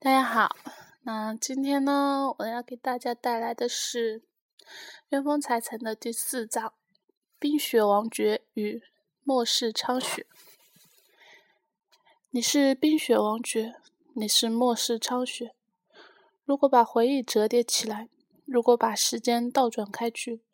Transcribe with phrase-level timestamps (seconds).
[0.00, 0.54] 大家好，
[1.02, 4.20] 那今天呢，我要给大家带来的是
[5.08, 6.68] 《元丰财成》的第四章
[7.40, 8.80] 《冰雪王爵与
[9.24, 10.22] 末世昌雪》。
[12.30, 13.74] 你是冰雪王爵，
[14.14, 15.56] 你是末世昌雪。
[16.44, 18.08] 如果把回忆折叠起来，
[18.44, 20.44] 如果把时间倒转开去，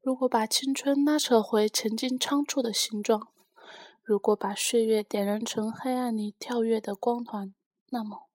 [0.00, 3.28] 如果把青春拉扯回曾经仓促的形状，
[4.02, 7.54] 如果把岁月点燃成黑暗里跳跃的光团，
[7.90, 8.29] 那么。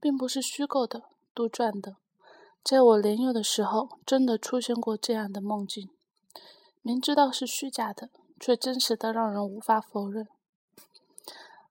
[0.00, 1.04] 并不是虚构的、
[1.34, 1.96] 杜撰的，
[2.64, 5.90] 在我年幼的时候，真的出现过这样的梦境。
[6.82, 8.08] 明知道是虚假的，
[8.40, 10.26] 却真实的让人无法否认。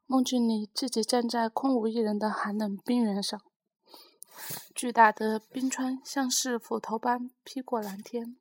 [0.05, 3.41] 梦境里，自己站在空无一人的寒冷冰原上，
[4.75, 8.37] 巨大的冰川像是斧头般劈过蓝天，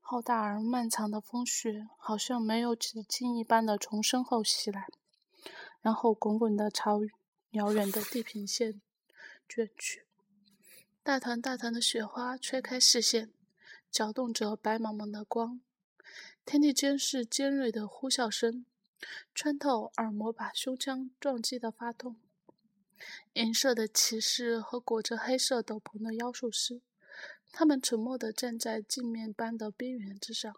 [0.00, 4.86] 浩大而漫长的风雪好像没有止境一般的从身后袭来，
[5.80, 7.00] 然后滚滚的朝
[7.50, 8.80] 遥远的地平线。
[9.54, 10.04] 卷去，
[11.04, 13.30] 大团大团的雪花吹开视线，
[13.88, 15.60] 搅动着白茫茫的光。
[16.44, 18.66] 天地间是尖锐的呼啸声，
[19.32, 22.16] 穿透耳膜，把胸腔撞击的发痛。
[23.34, 26.82] 银色的骑士和裹着黑色斗篷的妖术师，
[27.52, 30.56] 他们沉默地站在镜面般的边缘之上，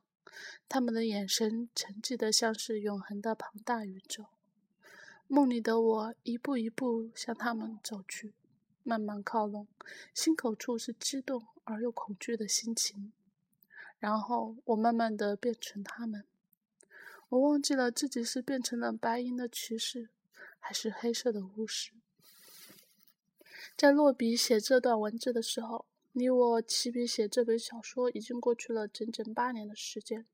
[0.70, 4.24] 他们的眼神沉寂的像是永恒的庞大宇宙。
[5.26, 8.32] 梦里的我一步一步向他们走去。
[8.86, 9.66] 慢慢靠拢，
[10.14, 13.12] 心口处是激动而又恐惧的心情。
[13.98, 16.24] 然后我慢慢的变成他们，
[17.30, 20.10] 我忘记了自己是变成了白银的骑士，
[20.60, 21.94] 还是黑色的巫师。
[23.76, 30.24] 在落笔写这段文字的时候，离我起笔写这本小说已经过去了整整八年的时间。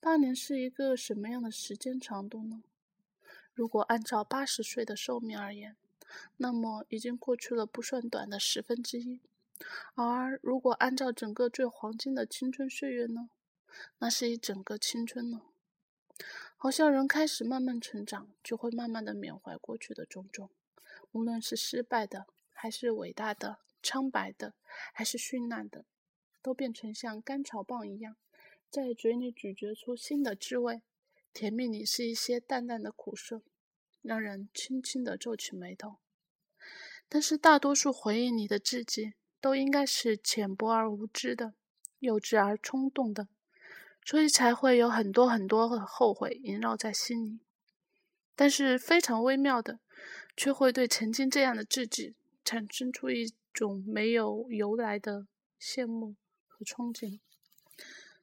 [0.00, 2.62] 八年是一个什么样的时间长度呢？
[3.52, 5.76] 如果按照八十岁的寿命而言。
[6.36, 9.20] 那么，已经过去了不算短的十分之一。
[9.94, 13.30] 而如果按照整个最黄金的青春岁月呢？
[13.98, 15.42] 那是一整个青春呢。
[16.56, 20.50] 好像人开始慢慢成长，就会慢慢的缅怀过去的种种，
[21.12, 24.54] 无论是失败的，还是伟大的、苍白的，
[24.92, 25.84] 还是绚烂的，
[26.42, 28.16] 都变成像甘草棒一样，
[28.70, 30.82] 在嘴里咀嚼出新的滋味。
[31.32, 33.42] 甜蜜里是一些淡淡的苦涩。
[34.02, 35.96] 让人轻轻地皱起眉头，
[37.08, 41.54] 但是大多数回忆里的自己都应该是浅薄而无知的，
[41.98, 43.28] 幼稚而冲动的，
[44.04, 47.40] 所以才会有很多很多的后悔萦绕在心里。
[48.34, 49.80] 但是非常微妙的，
[50.34, 55.26] 却会对曾经这样的自己产生出一种没有由来的
[55.60, 57.20] 羡慕和憧憬，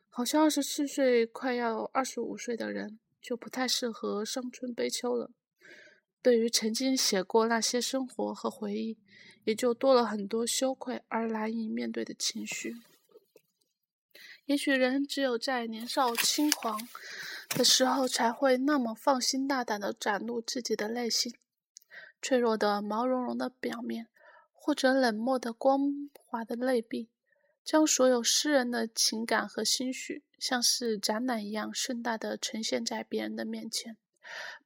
[0.09, 5.30] 好像二十四岁快要二十五岁的人就不太适合伤春悲秋了。
[6.28, 8.98] 对于曾经写过那些生活和回忆，
[9.46, 12.76] 也就多了很多羞愧而难以面对的情绪。
[14.44, 16.86] 也许人只有在年少轻狂
[17.52, 21.34] 的时候，才会那么放心大胆地展露自己的内心。
[22.22, 24.09] 脆弱的毛茸茸的表面，
[24.52, 27.09] 或者冷漠的光滑的内壁，
[27.64, 33.96] 将所有诗人的情感和心绪，像是展览一样盛大地呈现在别人的面前。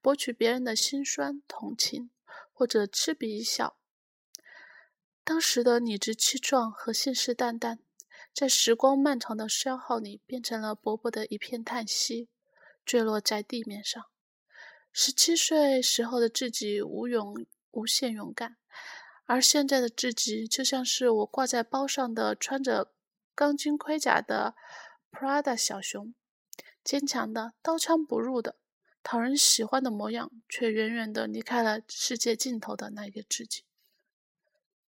[0.01, 2.09] 博取别人的心酸同情，
[2.51, 3.77] 或者嗤鼻一笑。
[5.23, 7.79] 当时的理直气壮和信誓旦旦，
[8.33, 12.29] 在时光漫长的消耗里，变成了薄薄的一片叹息，
[12.83, 14.03] 坠落在地面上。
[14.91, 18.57] 十七岁时候的自己无勇无限勇敢，
[19.25, 22.91] 而现在的自己就像是我挂在包上的穿着
[23.35, 24.55] 钢筋盔甲的
[25.11, 26.13] Prada 小熊，
[26.83, 28.57] 坚强的，刀枪不入的。
[29.03, 33.63] 讨人喜欢的模样，却远远的离开了世界尽头的那个自己。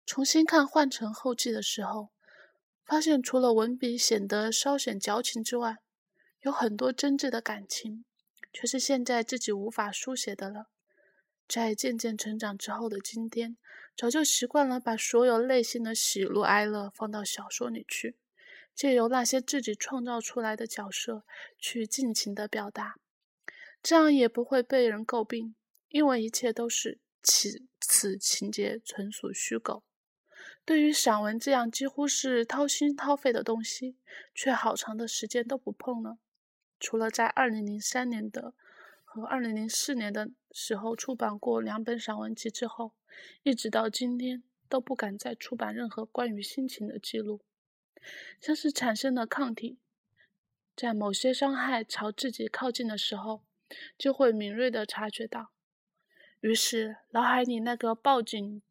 [0.05, 2.09] 重新看《换成后记》的时候，
[2.85, 5.77] 发现除了文笔显得稍显矫情之外，
[6.41, 8.05] 有很多真挚的感情，
[8.51, 10.67] 却是现在自己无法书写的了。
[11.47, 13.57] 在渐渐成长之后的今天，
[13.95, 18.17] 早就习惯了把所有内心的喜怒哀乐放到小说里去，
[18.75, 21.23] 借由那些自己创造出来的角色
[21.57, 22.95] 去尽情的表达。
[23.83, 25.55] 这样也不会被人诟病，
[25.89, 29.83] 因为一切都是此此情节纯属虚构。
[30.63, 33.97] 对于散文这样几乎是掏心掏肺的东西，
[34.33, 36.17] 却好长的时间都不碰了。
[36.79, 38.53] 除了在二零零三年的
[39.03, 42.93] 和二零零四年的时候出版过两本散文集之后，
[43.43, 47.41] 一直到今天都不敢再出版任何关于心情的记录，
[48.39, 49.77] 像是产生了抗体，
[50.73, 53.43] 在某些伤害朝自己靠近的时候。
[53.97, 55.51] 就会敏锐地察觉到，
[56.41, 58.61] 于是脑海里那个报警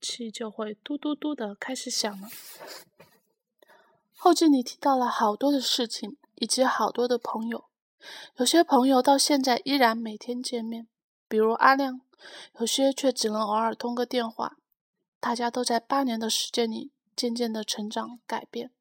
[0.00, 2.28] 器就会嘟嘟嘟的开始响了。
[4.16, 7.66] 后记里提到了好多的事情，以及好多的朋友，
[8.36, 10.88] 有些朋友到现在依然每天见面，
[11.28, 12.00] 比如阿亮，
[12.58, 14.56] 有些却只能偶尔通个电话。
[15.20, 18.72] 大家都在八年的时间里渐渐的成长改变。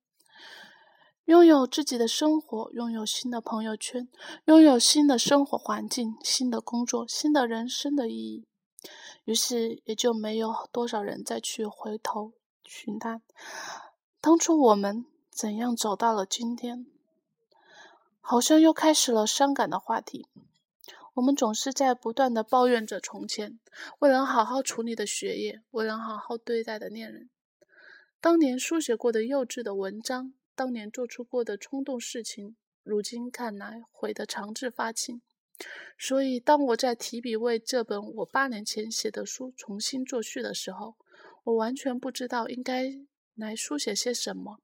[1.28, 4.08] 拥有自己的生活，拥有新的朋友圈，
[4.46, 8.46] 拥有新的生活环境、新的工作、新的人生的意义，
[9.26, 12.32] 于是也就没有多少人再去回头
[12.64, 13.22] 寻他
[14.22, 16.86] 当初我们怎样走到了今天。
[18.22, 20.28] 好像又开始了伤感的话题。
[21.16, 23.60] 我们总是在不断的抱怨着从前
[24.00, 27.30] 未能好好处理的学业，未能好好对待的恋人，
[28.22, 30.34] 当年书写过的幼稚的文章。
[30.57, 35.21] 当年做出过的冲动事情，如今看来悔得肠子发青。
[36.00, 40.95] 所以，当我在提笔为这本我八年前写的书重新作序的时候，
[41.44, 42.92] 我完全不知道应该
[43.36, 44.59] 来书写些什么。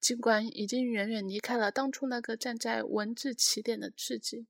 [0.00, 4.46] 尽管已经远远离开了当初那个站在文字起点的自己，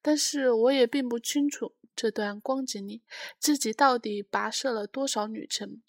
[0.00, 3.02] 但是我也并不清楚这段光景里
[3.40, 5.82] 自己到底跋涉了多少旅程。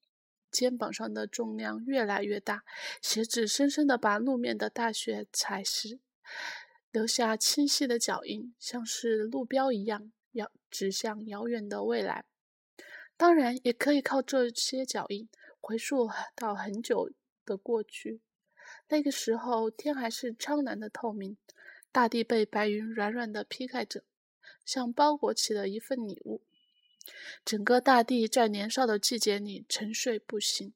[0.52, 2.64] 肩膀上的重量越来越大，
[3.02, 6.00] 鞋子深深地把路面的大雪踩湿，
[6.92, 12.26] 留下清晰的脚印，像是路标一样，遥指向遥远的未来。
[13.16, 17.12] 当然，也可以靠这些脚印回溯到很久
[17.46, 18.22] 的过去。
[18.90, 21.38] 那个时候，天还是苍蓝的透明，
[21.92, 24.04] 大地被白云软软的披盖着，
[24.66, 26.42] 像包裹起了一份礼物。
[27.44, 30.74] 整个大地在年少的季节里沉睡不醒，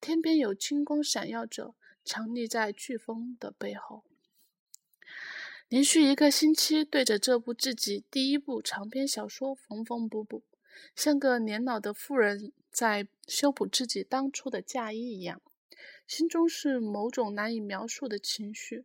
[0.00, 1.74] 天边有金光闪耀着，
[2.04, 4.04] 藏匿在飓风的背后。
[5.68, 10.44] 连续一个星期对着这部自己第一部长篇小说缝缝补补，
[10.94, 15.42] 像个年老的妇人在修补自己当初的嫁衣一样，
[16.06, 18.84] 心中是某种难以描述的情绪，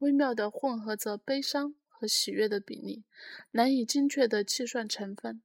[0.00, 3.04] 微妙的混合着悲伤和喜悦的比例，
[3.52, 5.40] 难以精确的计算成分。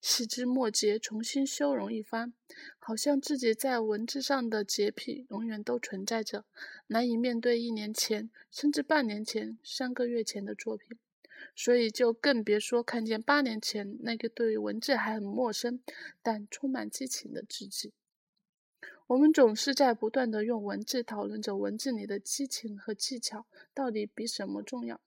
[0.00, 2.32] 细枝末节，重新修容一番，
[2.78, 6.44] 好像自己在文字上的洁癖永远都存在着，
[6.86, 10.96] 难以面对一年前，甚至半年前、三个月前的作品，
[11.56, 15.80] 所以就更别说看见八年前那个对文字还很陌生，
[16.22, 17.92] 但充满激情的自己。
[19.08, 25.00] 我们总是在不断的用文字讨论着文字里的激情和技巧到底比什么重要，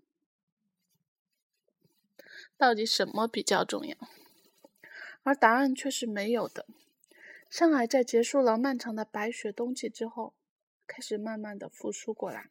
[2.58, 3.98] 到底什么比较重要？
[5.24, 6.66] 而答案却是没有的。
[7.50, 10.34] 上海在结束了漫长的白雪冬季之后，
[10.86, 12.50] 开始慢慢的复苏过来。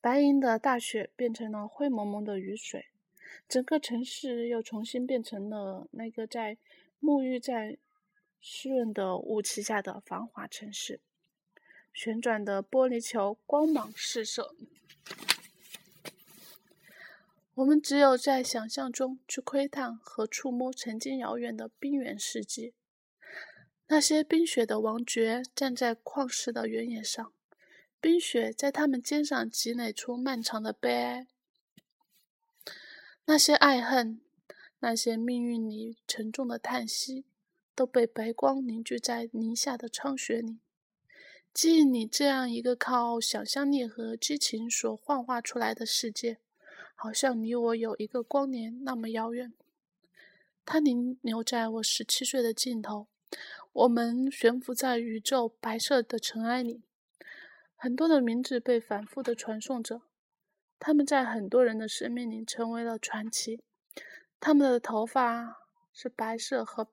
[0.00, 2.88] 白银的大雪变成了灰蒙蒙的雨水，
[3.48, 6.58] 整个城市又重新变成了那个在
[7.00, 7.78] 沐浴在
[8.40, 11.00] 湿润的雾气下的繁华城市。
[11.94, 14.54] 旋转的玻璃球光芒四射。
[17.56, 22.74] 我们只有在想象中去窥探和触摸曾经遥远的冰原世界。
[23.86, 27.32] 那些冰雪的王爵站在旷世的原野上，
[28.00, 31.28] 冰雪在他们肩上积累出漫长的悲哀。
[33.26, 34.20] 那些爱恨，
[34.80, 37.24] 那些命运里沉重的叹息，
[37.76, 40.58] 都被白光凝聚在宁夏的苍雪里。
[41.52, 46.38] 记忆里这样一个靠想象力和激情所幻化出来的世界。
[47.04, 49.52] 好像离我有一个光年那么遥远，
[50.64, 53.08] 它停留在我十七岁的尽头。
[53.74, 56.80] 我们悬浮在宇宙白色的尘埃里，
[57.76, 60.00] 很多的名字被反复的传颂着，
[60.78, 63.60] 他们在很多人的生命里成为了传奇。
[64.40, 65.58] 他们的头发
[65.92, 66.88] 是白色和，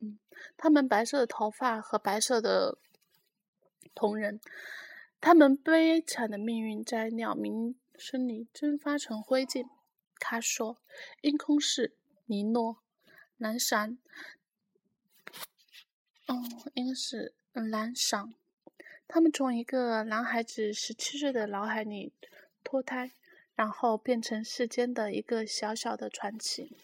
[0.00, 0.18] 嗯，
[0.58, 2.76] 他们白色的头发和白色的
[3.94, 4.38] 同人，
[5.18, 7.74] 他们悲惨的命运在鸟鸣。
[7.98, 9.68] 声里蒸发成灰烬。
[10.18, 10.78] 他说
[11.22, 12.78] ：“阴空是尼诺，
[13.36, 13.98] 蓝闪，
[16.26, 16.42] 哦，
[16.74, 18.34] 应该是蓝闪。
[19.06, 22.12] 他们从一个男孩子十七岁的脑海里
[22.64, 23.12] 脱胎，
[23.54, 26.76] 然后变成世间的一个小小的传奇。”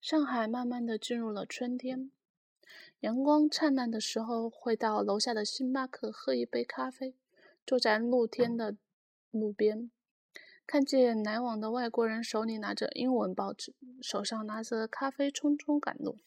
[0.00, 2.10] 上海慢慢的进入了春天，
[3.00, 7.14] 阳光灿烂的时候，会到楼下的星巴克喝一杯咖啡，
[7.66, 8.76] 坐在露天的
[9.30, 9.90] 路边。
[10.72, 16.20] 看见来往的外国人手里拿着英文报纸，手上拿着咖啡，匆匆赶路。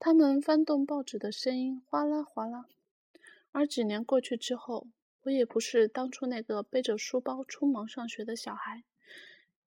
[0.00, 2.64] 他们翻动报纸的声音哗啦哗啦。
[3.52, 4.88] 而几年过去之后，
[5.22, 8.82] 我也不是当初那个背着书包匆忙上学的小孩。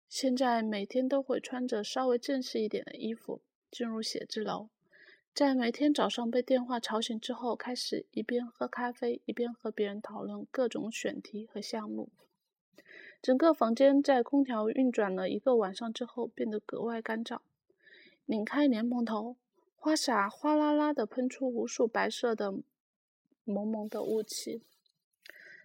[0.10, 3.42] 现在每天都会穿着稍微正式一点的衣服
[3.72, 4.68] 进入写字楼，
[5.34, 12.10] 在每天早上被电话吵醒之后，开始一边喝咖啡一边和别人讨论各种选题和项目。
[13.22, 17.40] 整个房间在空调运转了一个晚上之后变得格外干燥。
[18.26, 19.38] 拧开莲蓬头，
[19.76, 22.54] 花洒哗啦啦地喷出无数白色的、
[23.44, 24.62] 蒙蒙的雾气。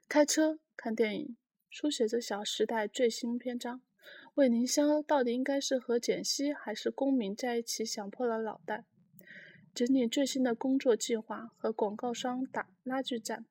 [0.08, 1.36] 开车、看电影，
[1.68, 3.80] 书写着《小时代》最新篇章。
[4.34, 7.84] 魏凌霄到底应该是和简溪还是公明在一起？
[7.84, 8.84] 想破了脑袋。
[9.74, 13.44] 整理最新的工作计划，和广告商打拉锯战。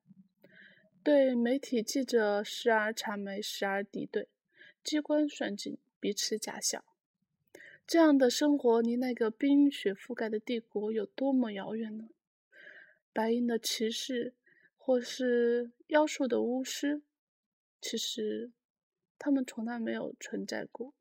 [1.04, 4.28] 对媒体记者时而谄媚，时而敌对，
[4.84, 6.84] 机关算尽，彼此假笑。
[7.84, 12.08] 这样的生活离那个冰雪覆盖的帝国有多么遥远呢？
[13.12, 14.32] 白银的骑士，
[14.78, 17.02] 或是妖术的巫师，
[17.80, 18.52] 其实
[19.18, 20.94] 他们从来没有存在过。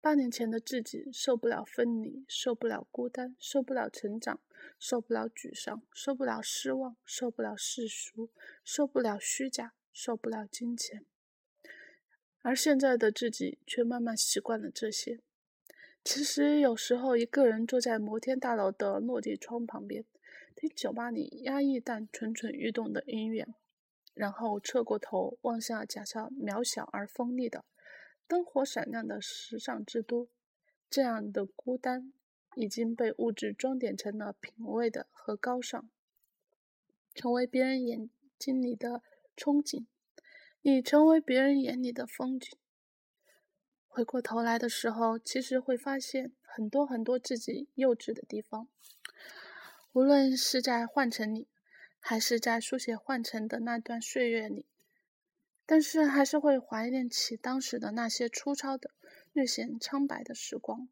[0.00, 4.40] 八年前的自己受不了分离，受不了孤单，受不了成长，
[4.78, 8.30] 受不了沮丧，受不了失望，受不了世俗，
[8.64, 11.04] 受不了虚假，受不了金钱。
[12.42, 15.18] 而现在的自己却慢慢习惯了这些。
[16.04, 20.04] 其实有时候，一个人坐在摩天大楼的落地窗旁边，
[20.54, 23.48] 听酒吧里压抑但蠢蠢欲动的音乐，
[24.14, 27.64] 然后侧过头望向假象渺小而锋利的、
[28.28, 30.28] 灯火闪亮的时尚之都，
[30.90, 32.12] 这样的孤单
[32.54, 35.88] 已经被物质装点成了品味的和高尚，
[37.14, 39.02] 成为别人眼睛里的
[39.36, 39.86] 憧憬，
[40.62, 42.56] 已成为别人眼里的风景。
[43.86, 48.68] 回过头来的时候，其实会发现很多很多自己幼稚的地方。
[49.92, 51.48] 无论是在幻城里，
[51.98, 54.66] 还是在书写幻城的那段岁月里，
[55.66, 58.92] 但是还是会怀念起当时的那些粗糙的、
[59.32, 60.88] 略显苍白的时光。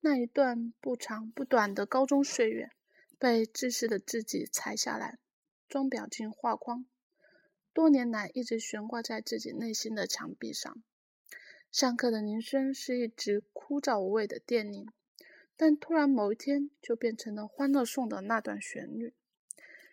[0.00, 2.70] 那一段不长不短的高中岁月，
[3.18, 5.18] 被知识的自己裁下来，
[5.68, 6.86] 装裱进画框，
[7.72, 10.80] 多年来一直悬挂在自己内心的墙壁上。
[11.72, 14.86] 上课的铃声是一直枯燥无味的电铃，
[15.56, 19.12] 但突然某一天就变成了《欢乐颂》的那段旋律。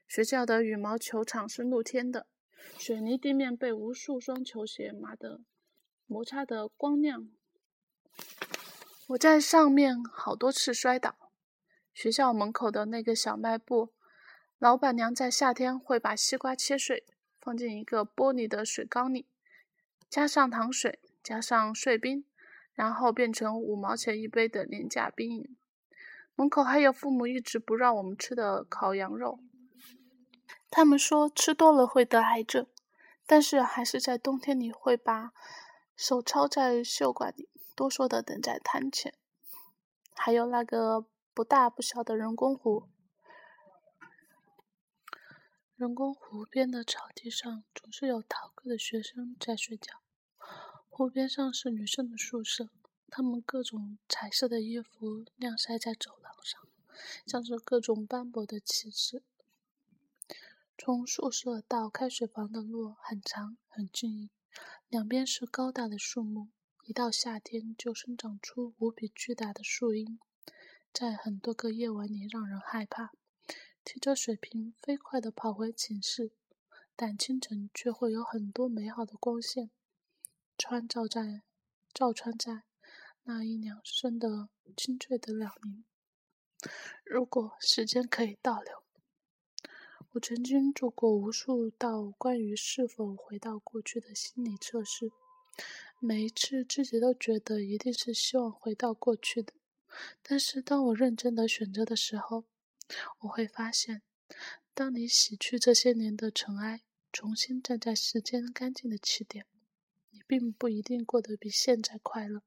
[0.08, 2.28] 学校的羽毛球场是露天的，
[2.78, 5.42] 水泥地面被无数双球鞋码的
[6.06, 7.30] 摩擦得光亮。
[9.08, 11.16] 我在上面好多次摔倒。
[11.94, 13.94] 学校门口的那个小卖部，
[14.60, 17.06] 老板娘在夏天会把西瓜切碎，
[17.40, 19.28] 放进一个玻璃的水缸里，
[20.10, 21.00] 加上糖水。
[21.24, 22.24] 加上碎冰，
[22.76, 25.58] 然后变成五毛钱一杯的廉价冰饮。
[26.36, 29.40] 门口还有父母一直不让我们吃的烤羊肉，
[30.78, 32.68] 他们说吃多了会得癌症，
[33.26, 35.32] 但是还是在冬天里会把
[35.96, 39.14] 手抄在袖管里，哆嗦的等在摊前。
[40.14, 42.90] 还有那个不大不小的人工湖，
[45.78, 50.02] 人工湖边的草地上总是有逃课的学生在睡觉。
[50.90, 52.68] 湖边上是女生的宿舍，
[53.10, 56.62] 她们各种彩色的衣服晾晒在走廊上，
[57.26, 59.24] 像是各种斑驳的旗帜。
[60.78, 64.30] 从宿舍到开水房的路很长很静，
[64.90, 66.50] 两边是高大的树木，
[66.84, 70.20] 一到夏天就生长出无比巨大的树荫，
[70.92, 73.12] 在很多个夜晚里让人害怕。
[73.86, 76.34] 提着水瓶飞快地跑回寝室，
[76.96, 79.72] 但清晨却会有很多美好的光线。
[80.58, 81.44] 穿照在，
[81.94, 82.64] 照穿在
[83.24, 85.86] 那一两声的清脆的鸟鸣。
[87.06, 88.85] 如果时间可以倒流，
[90.16, 95.12] 我曾经做过无数道关于是否回到过去的心理测试，
[96.00, 99.52] 每一次自己都觉得一定是希望回到过去的。
[100.24, 102.46] 但是当我认真的选择的时候，
[103.20, 104.04] 我会发现，
[104.74, 109.46] 当你洗去这些年的尘埃，重新站在时间干净的起点。
[110.12, 112.42] 你并不一定过得比现在快乐。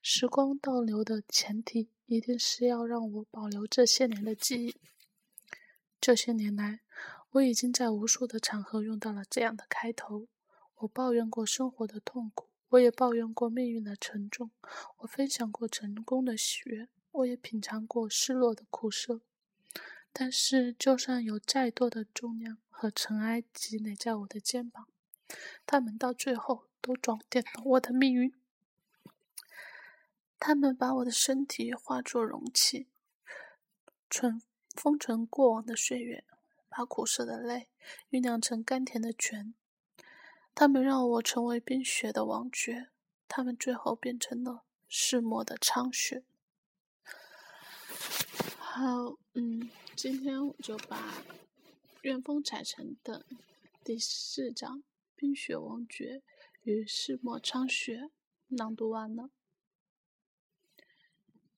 [0.00, 4.76] 时光倒流的前提，一定是要让我保留这些年的记忆。
[6.00, 6.80] 这些年来，
[7.30, 10.28] 我已经在无数的场合用到了这样的开头。
[10.76, 14.50] 我抱怨过生活的痛苦，我也抱怨过命运的沉重。
[14.98, 19.20] 我分享过成功的喜悦，我也品尝过失落的苦涩。
[20.12, 24.88] 但是，就算有再多的重量和尘埃积累在我的肩膀，
[25.66, 26.66] 他们到最后。
[26.80, 28.32] 都装点了我的命运。
[30.38, 32.86] 他们把我的身体化作容器，
[34.08, 34.40] 存
[34.78, 36.24] 封存过往的岁月，
[36.68, 37.68] 把苦涩的泪
[38.12, 39.52] 酝酿成甘甜的泉。
[40.54, 42.88] 他们让我成为冰雪的王爵，
[43.26, 46.22] 他们最后变成了世末的苍雪。
[48.56, 51.24] 好，嗯，今天我就把
[52.02, 53.26] 怨风彩成的
[53.82, 54.78] 第四章
[55.16, 56.22] 《冰雪王爵
[56.62, 57.96] 与世末苍雪》
[58.46, 59.30] 朗读完了。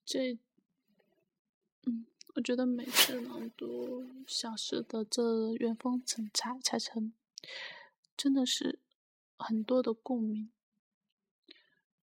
[0.03, 0.39] 这，
[1.85, 7.11] 嗯，我觉得每次朗读小时的这原风彩彩彩成，
[8.15, 8.79] 真的是
[9.37, 10.49] 很多的共鸣。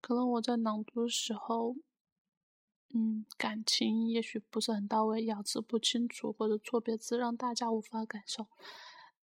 [0.00, 1.76] 可能我在朗读的时候，
[2.94, 8.46] 嗯，感情也许不是很到位，咬字不清楚，或者错别字让大家无法感受。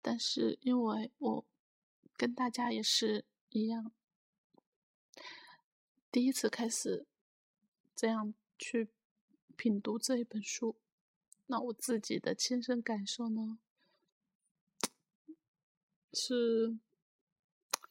[0.03, 1.45] 但是因为我
[2.19, 3.91] 跟大家也是一样，
[6.13, 7.07] 第一次开始
[7.97, 8.91] 这样去
[9.57, 10.77] 品读这一本书，
[11.51, 13.59] 那我自己的亲身感受呢，
[16.13, 16.79] 是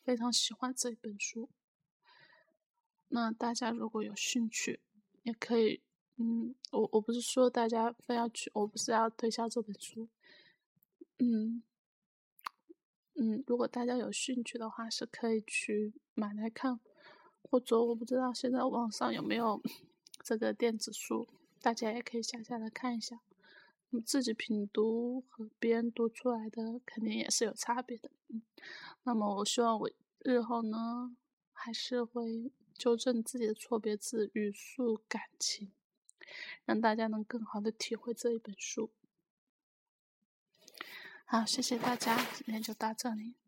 [0.01, 1.49] 非常喜欢这本书。
[3.09, 4.79] 那大家如果有兴趣，
[5.23, 5.81] 也可以，
[6.15, 10.07] 嗯，我我不是说大家非要去，我不是要推销这本书，
[11.17, 11.61] 嗯，
[13.15, 16.79] 嗯，如果大家有兴趣的话，是可以去买来看，
[17.41, 19.61] 或者我不知道现在网上有没有
[20.23, 21.27] 这个电子书，
[21.59, 23.19] 大家也可以下下来看一下，
[23.89, 28.41] 你自己品读和别人读出来的肯定也是有差别的，嗯，
[29.03, 31.15] 那么我希望我日后呢，
[31.51, 32.51] 还是会。
[32.79, 35.73] 纠正自己的错别字、语速、感情，
[36.63, 38.93] 让大家能更好的体会这一本书。
[41.25, 43.38] 好，谢谢大家，今天就到这里。